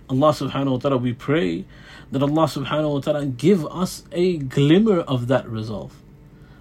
Allah 0.09 0.31
subhanahu 0.31 0.73
wa 0.73 0.79
ta'ala, 0.79 0.97
we 0.97 1.13
pray 1.13 1.67
that 2.11 2.23
Allah 2.23 2.47
subhanahu 2.47 2.95
wa 2.95 3.01
ta'ala 3.01 3.27
give 3.27 3.67
us 3.67 4.05
a 4.13 4.39
glimmer 4.39 5.01
of 5.01 5.29
that 5.29 5.47
resolve. 5.47 5.95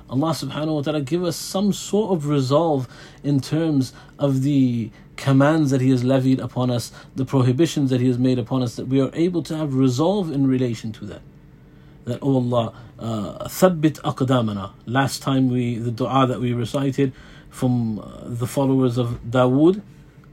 Allah 0.09 0.31
subhanahu 0.31 0.75
wa 0.75 0.81
ta'ala 0.81 0.99
give 0.99 1.23
us 1.23 1.37
some 1.37 1.71
sort 1.71 2.11
of 2.11 2.27
resolve 2.27 2.89
in 3.23 3.39
terms 3.39 3.93
of 4.19 4.41
the 4.41 4.91
commands 5.15 5.71
that 5.71 5.79
He 5.79 5.89
has 5.91 6.03
levied 6.03 6.41
upon 6.41 6.69
us, 6.69 6.91
the 7.15 7.23
prohibitions 7.23 7.89
that 7.89 8.01
He 8.01 8.07
has 8.07 8.19
made 8.19 8.37
upon 8.37 8.61
us, 8.61 8.75
that 8.75 8.89
we 8.89 8.99
are 8.99 9.09
able 9.13 9.41
to 9.43 9.55
have 9.55 9.73
resolve 9.73 10.29
in 10.29 10.47
relation 10.47 10.91
to 10.91 11.05
that 11.05 11.21
that 12.05 12.19
oh 12.21 12.35
Allah 12.35 12.73
uh, 12.99 13.47
thabbit 13.47 14.01
aqdamana 14.01 14.71
last 14.85 15.21
time 15.21 15.49
we 15.49 15.77
the 15.77 15.89
dua 15.89 16.27
that 16.27 16.41
we 16.41 16.51
recited 16.51 17.13
from 17.49 17.99
uh, 17.99 18.03
the 18.25 18.45
followers 18.45 18.97
of 18.97 19.21
Dawood 19.29 19.81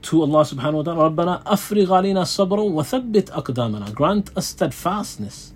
to 0.02 0.22
Allah 0.22 0.42
subhanahu 0.42 0.74
wa 0.74 0.84
ta'ala 0.84 1.10
ربنا 1.10 1.42
أفرغ 1.46 1.94
علينا 1.94 2.24
صبرا 2.24 2.62
وثبت 2.62 3.30
أقدامنا 3.32 3.94
grant 3.96 4.36
us 4.38 4.48
steadfastness 4.48 5.54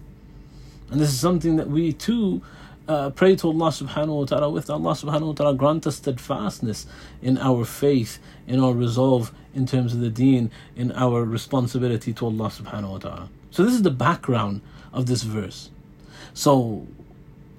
and 0.92 1.00
this 1.00 1.10
is 1.10 1.20
something 1.20 1.56
that 1.56 1.70
we 1.70 1.94
too 1.94 2.42
uh, 2.88 3.12
pray 3.12 3.36
to 3.36 3.48
Allah 3.48 3.70
subhanahu 3.70 4.20
wa 4.20 4.26
ta'ala 4.26 4.50
with 4.50 4.70
Allah 4.70 4.94
subhanahu 4.94 5.28
wa 5.28 5.34
ta'ala 5.34 5.56
grant 5.56 5.86
us 5.86 5.98
steadfastness 5.98 6.88
in 7.22 7.38
our 7.38 7.64
faith 7.66 8.20
in 8.48 8.60
our 8.60 8.74
resolve 8.74 9.32
in 9.54 9.66
terms 9.66 9.94
of 9.94 10.00
the 10.00 10.10
deen 10.10 10.50
in 10.76 10.92
our 10.94 11.24
responsibility 11.24 12.14
to 12.14 12.26
Allah 12.26 12.50
subhanahu 12.50 12.92
wa 12.92 12.98
ta'ala 12.98 13.30
so 13.52 13.64
this 13.64 13.74
is 13.74 13.84
the 13.84 13.92
background 13.92 14.62
of 14.92 15.06
this 15.06 15.24
verse 15.24 15.70
so, 16.34 16.88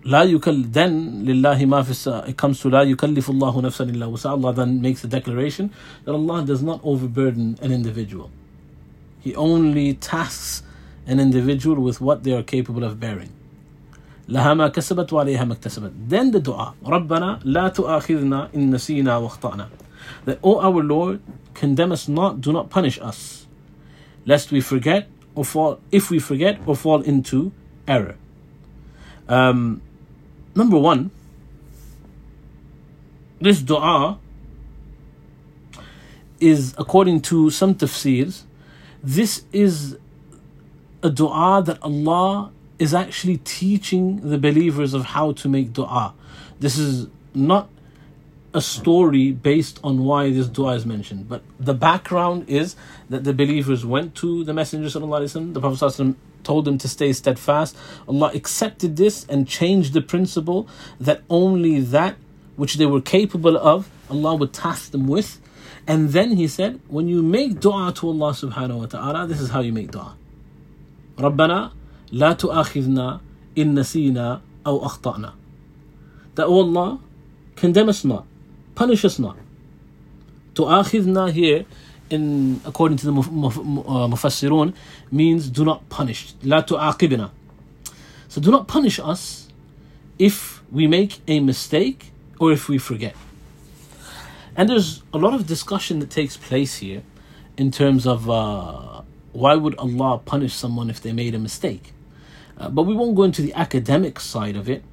لا 0.04 0.22
يكل 0.22 0.64
then 0.72 1.24
لله 1.28 1.64
ما 1.64 1.82
في 1.82 2.22
it 2.26 2.36
comes 2.36 2.60
to 2.60 2.66
لا 2.66 2.82
يكلف 2.82 3.30
الله 3.30 3.60
نفسا 3.62 3.84
إلا 3.84 4.06
وسع 4.06 4.32
Allah 4.32 4.52
then 4.52 4.80
makes 4.80 5.02
the 5.02 5.08
declaration 5.08 5.70
that 6.04 6.14
Allah 6.14 6.44
does 6.44 6.62
not 6.62 6.80
overburden 6.82 7.58
an 7.60 7.70
individual. 7.72 8.30
He 9.20 9.34
only 9.36 9.94
tasks 9.94 10.62
an 11.06 11.20
individual 11.20 11.82
with 11.82 12.00
what 12.00 12.24
they 12.24 12.32
are 12.32 12.42
capable 12.42 12.84
of 12.84 12.98
bearing. 12.98 13.30
لها 14.28 14.54
ما 14.54 14.68
كسبت 14.68 15.12
وعليها 15.12 15.44
ما 15.44 15.52
اكتسبت. 15.52 15.92
Then 16.08 16.30
the 16.30 16.40
dua 16.40 16.74
ربنا 16.86 17.40
لا 17.44 17.68
تؤاخذنا 17.68 18.48
إن 18.54 18.70
نسينا 18.70 19.16
واخطأنا. 19.16 19.68
That, 20.24 20.38
O 20.42 20.60
our 20.60 20.82
Lord, 20.82 21.20
condemn 21.54 21.92
us 21.92 22.08
not, 22.08 22.40
do 22.40 22.52
not 22.52 22.70
punish 22.70 22.98
us, 23.00 23.46
lest 24.24 24.50
we 24.50 24.60
forget 24.60 25.08
or 25.34 25.44
fall, 25.44 25.78
if 25.92 26.10
we 26.10 26.18
forget 26.18 26.58
or 26.66 26.74
fall 26.74 27.02
into 27.02 27.52
error. 27.86 28.16
Um, 29.28 29.82
number 30.55 30.77
one, 30.77 31.11
this 33.39 33.61
dua 33.61 34.17
is, 36.39 36.73
according 36.77 37.21
to 37.21 37.49
some 37.49 37.75
tafsirs, 37.75 38.43
this 39.03 39.43
is 39.51 39.97
a 41.03 41.09
dua 41.09 41.61
that 41.65 41.81
Allah 41.83 42.51
is 42.79 42.93
actually 42.93 43.37
teaching 43.37 44.29
the 44.29 44.37
believers 44.37 44.93
of 44.93 45.05
how 45.05 45.31
to 45.33 45.49
make 45.49 45.73
dua. 45.73 46.13
This 46.59 46.77
is 46.77 47.07
not 47.33 47.69
a 48.53 48.61
story 48.61 49.31
based 49.31 49.79
on 49.83 50.05
why 50.05 50.31
this 50.31 50.47
dua 50.47 50.75
is 50.75 50.85
mentioned, 50.85 51.27
but 51.27 51.43
the 51.59 51.73
background 51.73 52.49
is 52.49 52.75
that 53.09 53.25
the 53.25 53.33
believers 53.33 53.85
went 53.85 54.15
to 54.15 54.43
the 54.45 54.53
Messenger, 54.53 54.89
the 54.99 55.59
Prophet 55.59 55.77
told 56.44 56.64
them 56.64 56.78
to 56.78 56.88
stay 56.88 57.12
steadfast. 57.12 57.76
Allah 58.08 58.30
accepted 58.34 58.96
this 58.96 59.26
and 59.28 59.46
changed 59.46 59.92
the 59.92 60.00
principle 60.00 60.68
that 60.98 61.22
only 61.28 61.80
that 61.80 62.16
which 62.56 62.74
they 62.74 62.86
were 62.86 63.00
capable 63.00 63.56
of, 63.56 63.90
Allah 64.10 64.34
would 64.34 64.52
task 64.52 64.90
them 64.90 65.06
with. 65.06 65.40
And 65.86 66.10
then 66.10 66.36
He 66.36 66.46
said, 66.48 66.80
when 66.88 67.08
you 67.08 67.22
make 67.22 67.60
dua 67.60 67.92
to 67.96 68.08
Allah 68.08 68.32
subhanahu 68.32 68.78
wa 68.78 68.86
ta'ala, 68.86 69.26
this 69.26 69.40
is 69.40 69.50
how 69.50 69.60
you 69.60 69.72
make 69.72 69.90
dua. 69.90 70.16
ربنا 71.18 71.70
لا 72.12 72.32
تؤاخذنا 72.32 73.20
إن 73.58 73.74
نسينا 73.78 74.40
أو 74.66 74.84
أخطأنا. 74.84 75.32
That, 76.34 76.46
O 76.46 76.60
Allah, 76.60 77.00
condemn 77.56 77.88
us 77.88 78.04
not, 78.04 78.26
punish 78.74 79.04
us 79.04 79.18
not. 79.18 79.36
تؤاخذنا 80.54 81.32
here, 81.32 81.66
in 82.09 82.61
according 82.65 82.97
to 82.97 83.05
the 83.05 83.11
uh, 83.11 84.07
Mufassirun, 84.07 84.73
means 85.11 85.49
do 85.49 85.65
not 85.65 85.87
punish. 85.89 86.33
La 86.43 86.61
tu'aqibna. 86.61 87.31
So 88.27 88.41
do 88.41 88.51
not 88.51 88.67
punish 88.67 88.99
us 88.99 89.49
if 90.19 90.61
we 90.71 90.87
make 90.87 91.19
a 91.27 91.39
mistake 91.39 92.11
or 92.39 92.51
if 92.51 92.67
we 92.69 92.77
forget. 92.77 93.15
And 94.55 94.69
there's 94.69 95.03
a 95.13 95.17
lot 95.17 95.33
of 95.33 95.47
discussion 95.47 95.99
that 95.99 96.09
takes 96.09 96.37
place 96.37 96.77
here 96.77 97.03
in 97.57 97.71
terms 97.71 98.07
of 98.07 98.29
uh, 98.29 99.01
why 99.33 99.55
would 99.55 99.75
Allah 99.77 100.19
punish 100.23 100.53
someone 100.53 100.89
if 100.89 101.01
they 101.01 101.11
made 101.11 101.35
a 101.35 101.39
mistake? 101.39 101.93
Uh, 102.57 102.69
but 102.69 102.83
we 102.83 102.95
won't 102.95 103.15
go 103.15 103.23
into 103.23 103.41
the 103.41 103.53
academic 103.53 104.19
side 104.19 104.55
of 104.55 104.69
it. 104.69 104.83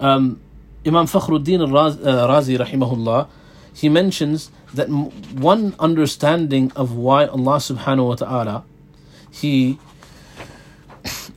Um, 0.00 0.40
Imam 0.86 1.06
Fakhruddin 1.06 1.60
Razi, 1.68 2.06
uh, 2.06 2.28
Razi 2.28 2.58
rahimahullah, 2.58 3.28
he 3.73 3.89
mentions 3.89 4.51
that 4.73 4.87
m- 4.87 5.11
one 5.41 5.75
understanding 5.79 6.71
of 6.75 6.95
why 6.95 7.25
Allah 7.25 7.57
subhanahu 7.57 8.07
wa 8.09 8.15
ta'ala, 8.15 8.63
he 9.31 9.79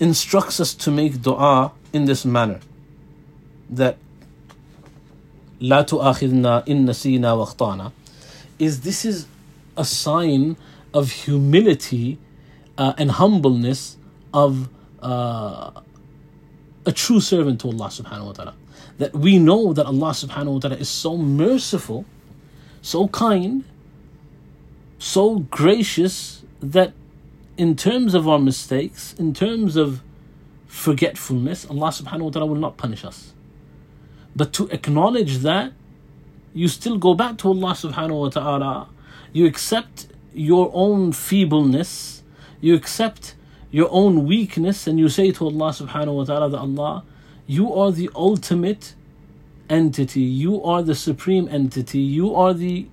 instructs 0.00 0.60
us 0.60 0.74
to 0.74 0.90
make 0.90 1.22
dua 1.22 1.72
in 1.92 2.04
this 2.06 2.24
manner. 2.24 2.60
That 3.70 3.96
لا 5.60 5.82
تؤاخذنا 5.82 6.66
إن 6.68 6.86
نسينا 6.86 7.32
واخطأنا 7.32 7.92
is 8.58 8.80
this 8.82 9.04
is 9.04 9.26
a 9.76 9.84
sign 9.84 10.56
of 10.92 11.10
humility 11.10 12.18
uh, 12.78 12.92
and 12.98 13.10
humbleness 13.12 13.96
of 14.34 14.68
uh, 15.02 15.70
a 16.86 16.92
true 16.92 17.20
servant 17.20 17.60
to 17.60 17.68
Allah 17.68 17.86
subhanahu 17.86 18.26
wa 18.26 18.32
ta'ala. 18.32 18.54
That 18.98 19.14
we 19.14 19.38
know 19.38 19.72
that 19.72 19.86
Allah 19.86 20.10
subhanahu 20.10 20.54
wa 20.54 20.58
ta'ala 20.60 20.76
is 20.76 20.88
so 20.88 21.16
merciful, 21.16 22.04
so 22.87 23.09
kind, 23.09 23.65
so 24.97 25.39
gracious 25.39 26.43
that 26.61 26.93
in 27.57 27.75
terms 27.75 28.13
of 28.13 28.29
our 28.29 28.39
mistakes, 28.39 29.13
in 29.15 29.33
terms 29.33 29.75
of 29.75 30.01
forgetfulness, 30.67 31.65
Allah 31.69 31.89
subhanahu 31.89 32.21
wa 32.21 32.29
ta'ala 32.29 32.45
will 32.45 32.55
not 32.55 32.77
punish 32.77 33.03
us. 33.03 33.33
But 34.37 34.53
to 34.53 34.69
acknowledge 34.69 35.39
that, 35.39 35.73
you 36.53 36.69
still 36.69 36.97
go 36.97 37.13
back 37.13 37.37
to 37.39 37.49
Allah 37.49 37.73
subhanahu 37.73 38.21
wa 38.21 38.29
ta'ala. 38.29 38.87
You 39.33 39.47
accept 39.47 40.07
your 40.33 40.71
own 40.73 41.11
feebleness, 41.11 42.23
you 42.61 42.73
accept 42.73 43.35
your 43.69 43.89
own 43.91 44.25
weakness, 44.25 44.87
and 44.87 44.97
you 44.97 45.09
say 45.09 45.33
to 45.33 45.45
Allah 45.45 45.71
subhanahu 45.71 46.15
wa 46.15 46.23
ta'ala 46.23 46.49
that 46.51 46.59
Allah, 46.59 47.03
you 47.47 47.73
are 47.73 47.91
the 47.91 48.09
ultimate 48.15 48.95
entity. 49.69 50.21
You 50.21 50.63
are 50.63 50.81
the 50.81 50.95
supreme 50.95 51.47
entity. 51.49 51.99
You 51.99 52.33
are 52.35 52.53
the 52.53 52.87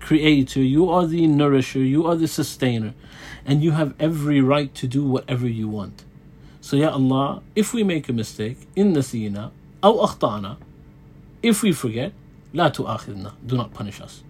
creator. 0.00 0.60
You 0.60 0.90
are 0.90 1.06
the 1.06 1.26
nourisher. 1.26 1.80
You 1.80 2.06
are 2.06 2.16
the 2.16 2.28
sustainer. 2.28 2.94
And 3.44 3.62
you 3.62 3.72
have 3.72 3.94
every 3.98 4.40
right 4.40 4.74
to 4.74 4.86
do 4.86 5.04
whatever 5.04 5.48
you 5.48 5.68
want. 5.68 6.04
So, 6.60 6.76
Ya 6.76 6.90
Allah, 6.90 7.42
if 7.56 7.72
we 7.72 7.82
make 7.82 8.08
a 8.08 8.12
mistake, 8.12 8.58
in 8.76 8.92
nasina, 8.92 9.50
aw 9.82 10.06
akhtana, 10.06 10.58
if 11.42 11.62
we 11.62 11.72
forget, 11.72 12.12
la 12.52 12.70
tu'akhidna, 12.70 13.32
do 13.46 13.56
not 13.56 13.72
punish 13.72 14.00
us. 14.00 14.22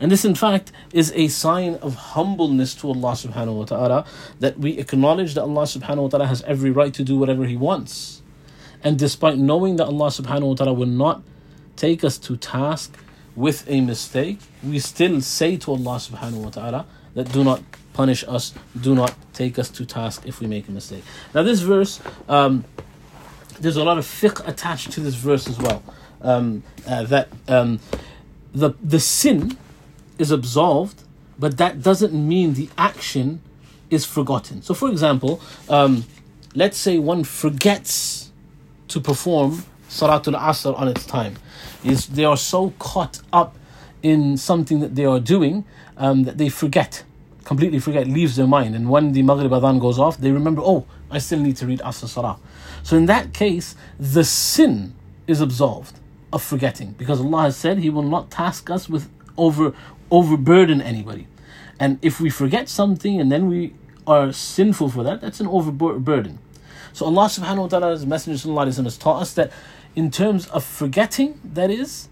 And 0.00 0.12
this, 0.12 0.24
in 0.24 0.34
fact, 0.34 0.70
is 0.92 1.12
a 1.16 1.28
sign 1.28 1.74
of 1.76 1.94
humbleness 1.94 2.74
to 2.76 2.88
Allah 2.88 3.12
subhanahu 3.12 3.54
wa 3.54 3.64
ta'ala 3.64 4.04
that 4.38 4.58
we 4.58 4.78
acknowledge 4.78 5.34
that 5.34 5.42
Allah 5.42 5.62
subhanahu 5.62 6.02
wa 6.02 6.08
ta'ala 6.08 6.26
has 6.26 6.42
every 6.42 6.70
right 6.70 6.94
to 6.94 7.02
do 7.02 7.16
whatever 7.18 7.46
He 7.46 7.56
wants. 7.56 8.22
And 8.84 8.98
despite 8.98 9.38
knowing 9.38 9.76
that 9.76 9.86
Allah 9.86 10.06
subhanahu 10.06 10.48
wa 10.48 10.54
ta'ala 10.54 10.72
will 10.72 10.86
not 10.86 11.22
take 11.78 12.04
us 12.04 12.18
to 12.18 12.36
task 12.36 12.98
with 13.34 13.64
a 13.70 13.80
mistake, 13.80 14.40
we 14.62 14.78
still 14.80 15.20
say 15.20 15.56
to 15.56 15.70
Allah 15.70 15.96
subhanahu 15.96 16.42
wa 16.42 16.50
ta'ala 16.50 16.86
that 17.14 17.32
do 17.32 17.44
not 17.44 17.62
punish 17.94 18.24
us, 18.26 18.52
do 18.80 18.94
not 18.94 19.14
take 19.32 19.58
us 19.58 19.70
to 19.70 19.86
task 19.86 20.22
if 20.26 20.40
we 20.40 20.46
make 20.46 20.68
a 20.68 20.72
mistake. 20.72 21.04
Now, 21.34 21.42
this 21.44 21.60
verse, 21.60 22.00
um, 22.28 22.64
there's 23.60 23.76
a 23.76 23.84
lot 23.84 23.96
of 23.96 24.04
fiqh 24.04 24.46
attached 24.46 24.92
to 24.92 25.00
this 25.00 25.14
verse 25.14 25.48
as 25.48 25.58
well. 25.58 25.82
Um, 26.20 26.64
uh, 26.86 27.04
that 27.04 27.28
um, 27.46 27.78
the 28.52 28.74
the 28.82 28.98
sin 28.98 29.56
is 30.18 30.32
absolved, 30.32 31.04
but 31.38 31.58
that 31.58 31.80
doesn't 31.80 32.12
mean 32.12 32.54
the 32.54 32.68
action 32.76 33.40
is 33.88 34.04
forgotten. 34.04 34.62
So, 34.62 34.74
for 34.74 34.90
example, 34.90 35.40
um, 35.68 36.04
let's 36.56 36.76
say 36.76 36.98
one 36.98 37.22
forgets 37.22 38.32
to 38.88 39.00
perform 39.00 39.64
Salatul 39.88 40.38
Asr 40.38 40.78
on 40.78 40.88
its 40.88 41.04
time. 41.06 41.36
Is 41.84 42.06
they 42.06 42.24
are 42.24 42.36
so 42.36 42.70
caught 42.78 43.20
up 43.32 43.56
in 44.02 44.36
something 44.36 44.80
that 44.80 44.94
they 44.94 45.04
are 45.04 45.20
doing 45.20 45.64
um, 45.96 46.24
that 46.24 46.38
they 46.38 46.48
forget, 46.48 47.04
completely 47.44 47.78
forget, 47.78 48.06
leaves 48.06 48.36
their 48.36 48.46
mind. 48.46 48.74
And 48.74 48.88
when 48.90 49.12
the 49.12 49.22
Maghrib 49.22 49.50
Adhan 49.50 49.80
goes 49.80 49.98
off, 49.98 50.18
they 50.18 50.30
remember, 50.30 50.62
oh, 50.64 50.86
I 51.10 51.18
still 51.18 51.40
need 51.40 51.56
to 51.58 51.66
read 51.66 51.80
Asr 51.80 52.08
Salah. 52.08 52.38
So, 52.82 52.96
in 52.96 53.06
that 53.06 53.32
case, 53.32 53.74
the 53.98 54.24
sin 54.24 54.94
is 55.26 55.40
absolved 55.40 55.98
of 56.32 56.42
forgetting 56.42 56.92
because 56.98 57.20
Allah 57.20 57.42
has 57.42 57.56
said 57.56 57.78
He 57.78 57.90
will 57.90 58.02
not 58.02 58.30
task 58.30 58.70
us 58.70 58.88
with 58.88 59.08
over 59.36 59.74
overburden 60.10 60.80
anybody. 60.80 61.26
And 61.80 61.98
if 62.02 62.20
we 62.20 62.30
forget 62.30 62.68
something 62.68 63.20
and 63.20 63.30
then 63.30 63.48
we 63.48 63.74
are 64.06 64.32
sinful 64.32 64.90
for 64.90 65.02
that, 65.04 65.20
that's 65.20 65.40
an 65.40 65.46
overburden. 65.46 66.38
So 66.92 67.06
Allah 67.06 67.26
subhanahu 67.26 67.58
wa 67.58 67.68
ta'ala's 67.68 68.06
Messenger 68.06 68.82
has 68.82 68.98
taught 68.98 69.22
us 69.22 69.34
that 69.34 69.52
in 69.98 70.12
terms 70.12 70.46
of 70.50 70.62
forgetting, 70.62 71.40
that 71.42 71.72
is 71.72 72.08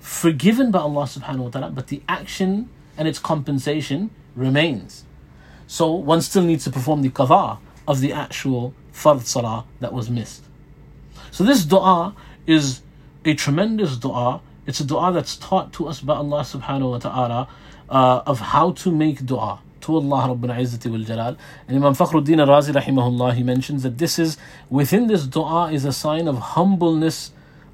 forgiven 0.00 0.72
by 0.72 0.80
Allah 0.80 1.04
subhanahu 1.04 1.44
wa 1.44 1.50
ta'ala, 1.50 1.70
but 1.70 1.86
the 1.86 2.02
action 2.08 2.68
and 2.98 3.06
its 3.06 3.20
compensation 3.20 4.10
remains. 4.34 5.04
So 5.68 5.92
one 5.92 6.20
still 6.20 6.42
needs 6.42 6.64
to 6.64 6.70
perform 6.70 7.02
the 7.02 7.10
qadha 7.10 7.58
of 7.86 8.00
the 8.00 8.12
actual 8.12 8.74
fard 8.92 9.22
salah 9.22 9.66
that 9.78 9.92
was 9.92 10.10
missed. 10.10 10.42
So 11.30 11.44
this 11.44 11.64
dua 11.64 12.16
is 12.44 12.82
a 13.24 13.34
tremendous 13.34 13.96
dua. 13.96 14.40
It's 14.66 14.80
a 14.80 14.84
dua 14.84 15.12
that's 15.12 15.36
taught 15.36 15.72
to 15.74 15.86
us 15.86 16.00
by 16.00 16.16
Allah 16.16 16.40
subhanahu 16.40 16.90
wa 16.90 16.98
ta'ala 16.98 17.48
uh, 17.88 18.22
of 18.26 18.40
how 18.40 18.72
to 18.82 18.90
make 18.90 19.24
dua 19.24 19.60
to 19.82 19.96
Allah 19.96 20.34
Rabbul 20.34 20.50
Izzati 20.50 20.90
wal 20.90 21.04
Jalal. 21.04 21.36
And 21.68 21.76
Imam 21.76 21.94
Fakhruddin 21.94 22.40
al-Razi 22.40 22.72
rahimahullah, 22.72 23.34
he 23.34 23.42
mentions 23.42 23.82
that 23.82 23.98
this 23.98 24.18
is, 24.18 24.36
within 24.70 25.06
this 25.06 25.26
dua 25.26 25.72
is 25.72 25.84
a 25.84 25.92
sign 25.92 26.28
of 26.28 26.38
humbleness 26.38 27.32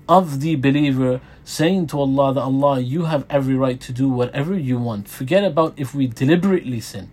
of 0.09 0.41
the 0.41 0.57
believer 0.57 1.21
saying 1.45 1.87
to 1.89 2.01
Allah 2.01 2.35
that 2.35 2.41
Allah, 2.41 2.81
you 2.81 3.05
have 3.05 3.25
every 3.31 3.55
right 3.55 3.81
to 3.81 3.93
do 3.93 4.09
whatever 4.09 4.57
you 4.59 4.79
want. 4.79 5.09
Forget 5.09 5.45
about 5.45 5.75
if 5.77 5.95
we 5.95 6.07
deliberately 6.07 6.81
sin. 6.81 7.11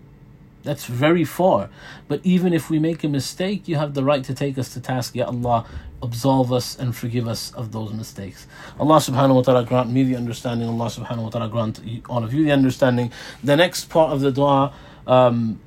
That's 0.63 0.86
very 0.86 1.23
far. 1.23 1.69
But 2.08 2.19
even 2.23 2.54
if 2.54 2.69
we 2.69 2.80
make 2.80 3.04
a 3.04 3.08
mistake, 3.08 3.67
you 3.67 3.78
have 3.78 3.93
the 3.93 4.04
right 4.04 4.23
to 4.25 4.34
take 4.34 4.58
us 4.58 4.73
to 4.73 4.82
task. 4.82 5.15
Ya 5.15 5.25
Allah, 5.25 5.65
absolve 6.03 6.53
us 6.53 6.79
and 6.79 6.94
forgive 6.94 7.27
us 7.27 7.53
of 7.55 7.73
those 7.73 7.92
mistakes. 7.92 8.47
Allah 8.79 8.97
subhanahu 8.97 9.37
wa 9.37 9.42
ta'ala 9.42 9.64
grant 9.64 9.90
me 9.90 10.03
the 10.05 10.16
understanding. 10.16 10.68
Allah 10.68 10.87
subhanahu 10.87 11.25
wa 11.25 11.31
ta'ala 11.31 11.49
grant 11.49 11.81
all 12.09 12.23
of 12.23 12.33
you 12.35 12.44
the 12.44 12.53
understanding. 12.53 13.11
The 13.42 13.57
next 13.57 13.88
part 13.88 14.12
of 14.12 14.20
the 14.20 14.31
dua, 14.31 14.73
um, 15.07 15.59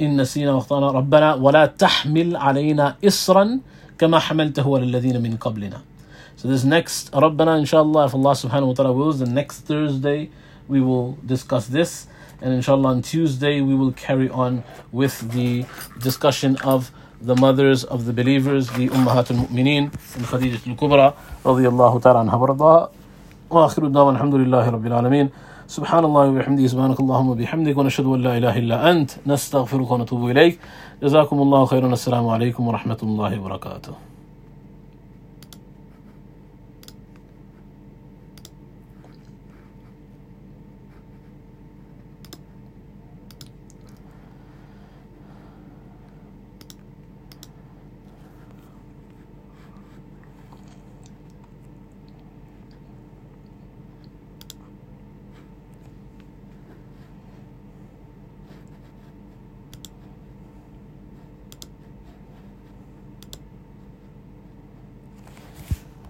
إن 0.00 0.20
نسينا 0.20 0.52
واخطأنا 0.52 0.90
ربنا 0.90 1.34
ولا 1.34 1.66
تحمل 1.66 2.36
علينا 2.36 2.96
إصرا 3.04 3.60
كما 3.98 4.18
حملته 4.18 4.76
على 4.76 4.84
الذين 4.84 5.22
من 5.22 5.36
قبلنا. 5.36 5.80
So 6.36 6.48
this 6.48 6.64
next 6.64 7.10
ربنا 7.14 7.58
inshallah 7.60 8.06
if 8.06 8.14
Allah 8.14 8.32
subhanahu 8.32 8.68
wa 8.68 8.74
ta'ala 8.74 8.92
wills 8.92 9.20
the 9.20 9.26
next 9.26 9.60
Thursday 9.60 10.30
we 10.66 10.80
will 10.80 11.18
discuss 11.24 11.66
this 11.66 12.06
and 12.40 12.52
inshallah 12.52 12.88
on 12.88 13.02
Tuesday 13.02 13.60
we 13.60 13.74
will 13.74 13.92
carry 13.92 14.28
on 14.30 14.64
with 14.90 15.30
the 15.32 15.64
discussion 16.00 16.56
of 16.64 16.90
the 17.20 17.36
mothers 17.36 17.84
of 17.84 18.04
the 18.06 18.12
believers 18.12 18.68
the 18.70 18.88
Ummahat 18.88 19.30
al-Mu'mineen 19.30 19.84
and 20.16 20.24
Khadijah 20.26 20.60
al-Kubra 20.66 21.14
رضي 21.46 21.68
الله 21.68 21.98
تعالى 22.00 22.18
عنها 22.18 22.34
وارضاها 22.36 22.90
وآخر 23.50 23.84
الدعوة 23.86 24.10
الحمد 24.10 24.34
لله 24.34 24.70
رب 24.70 24.86
العالمين 24.86 25.30
سبحان 25.68 26.04
الله 26.04 26.28
وبحمده 26.28 26.66
سبحانك 26.66 27.00
اللهم 27.00 27.28
وبحمدك 27.28 27.78
ونشهد 27.78 28.06
أن 28.06 28.20
لا 28.22 28.38
إله 28.38 28.58
إلا 28.58 28.90
أنت 28.90 29.10
نستغفرك 29.26 29.90
ونتوب 29.90 30.30
إليك 30.30 30.58
جزاكم 31.02 31.38
الله 31.42 31.64
خيرا 31.64 31.86
السلام 31.92 32.28
عليكم 32.28 32.68
ورحمة 32.68 32.98
الله 33.02 33.40
وبركاته 33.40 34.05